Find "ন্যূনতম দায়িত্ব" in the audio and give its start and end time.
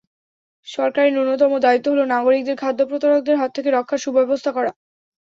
1.13-1.87